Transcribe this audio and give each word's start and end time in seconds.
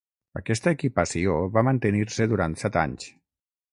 Aquesta 0.39 0.71
equipació 0.77 1.35
va 1.57 1.65
mantenir-se 1.69 2.27
durant 2.33 2.57
set 2.63 2.81
anys. 2.87 3.07